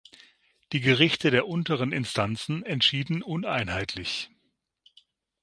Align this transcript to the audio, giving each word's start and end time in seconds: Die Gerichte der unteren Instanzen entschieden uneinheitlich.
Die 0.71 0.81
Gerichte 0.81 1.29
der 1.29 1.47
unteren 1.47 1.91
Instanzen 1.91 2.63
entschieden 2.65 3.21
uneinheitlich. 3.21 4.31